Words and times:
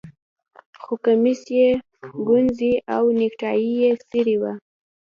خو 0.81 0.93
کمیس 1.05 1.41
یې 1.57 1.69
ګونځې 2.27 2.73
او 2.95 3.03
نیکټايي 3.19 3.71
یې 3.81 3.91
څیرې 4.09 4.35
وه 4.41 4.53